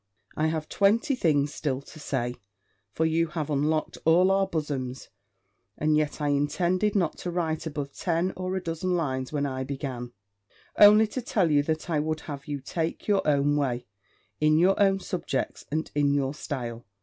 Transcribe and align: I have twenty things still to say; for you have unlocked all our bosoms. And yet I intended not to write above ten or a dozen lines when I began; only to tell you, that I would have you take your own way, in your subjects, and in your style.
I 0.35 0.47
have 0.47 0.67
twenty 0.67 1.13
things 1.13 1.53
still 1.53 1.79
to 1.79 1.99
say; 1.99 2.33
for 2.91 3.05
you 3.05 3.27
have 3.27 3.51
unlocked 3.51 3.99
all 4.03 4.31
our 4.31 4.47
bosoms. 4.47 5.09
And 5.77 5.95
yet 5.95 6.19
I 6.19 6.29
intended 6.29 6.95
not 6.95 7.19
to 7.19 7.29
write 7.29 7.67
above 7.67 7.93
ten 7.93 8.33
or 8.35 8.55
a 8.55 8.63
dozen 8.63 8.95
lines 8.95 9.31
when 9.31 9.45
I 9.45 9.63
began; 9.63 10.11
only 10.75 11.05
to 11.05 11.21
tell 11.21 11.51
you, 11.51 11.61
that 11.65 11.87
I 11.87 11.99
would 11.99 12.21
have 12.21 12.47
you 12.47 12.61
take 12.61 13.07
your 13.07 13.21
own 13.27 13.55
way, 13.57 13.85
in 14.39 14.57
your 14.57 14.75
subjects, 15.01 15.65
and 15.71 15.91
in 15.93 16.15
your 16.15 16.33
style. 16.33 16.87